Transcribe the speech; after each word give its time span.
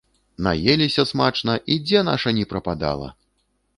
Наеліся 0.45 1.05
смачна 1.11 1.57
і 1.75 1.79
дзе 1.85 2.03
наша 2.11 2.35
ні 2.39 2.49
прападала! 2.55 3.13